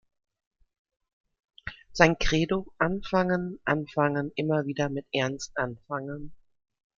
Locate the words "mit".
4.89-5.05